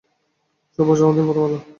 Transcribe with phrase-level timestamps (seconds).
[0.79, 1.57] শুভ জন্মদিন প্রথম আলো।